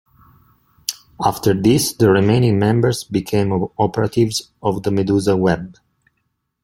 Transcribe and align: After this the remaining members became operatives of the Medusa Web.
After 1.23 1.53
this 1.53 1.93
the 1.93 2.09
remaining 2.09 2.57
members 2.57 3.03
became 3.03 3.51
operatives 3.77 4.49
of 4.63 4.81
the 4.81 4.89
Medusa 4.89 5.37
Web. 5.37 5.75